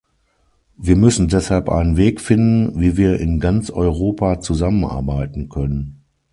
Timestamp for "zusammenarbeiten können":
4.39-6.01